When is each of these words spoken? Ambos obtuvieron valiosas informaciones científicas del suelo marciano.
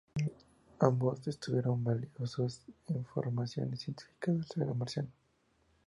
Ambos 0.79 1.27
obtuvieron 1.27 1.83
valiosas 1.83 2.63
informaciones 2.87 3.81
científicas 3.81 4.33
del 4.35 4.45
suelo 4.45 4.73
marciano. 4.73 5.09